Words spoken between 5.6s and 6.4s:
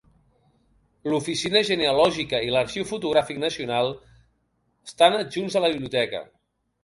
a la biblioteca.